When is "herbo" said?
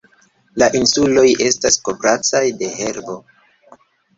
2.81-3.19